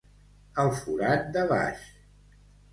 El 0.63 0.71
forat 0.79 1.29
de 1.37 1.45
baix. 1.55 1.87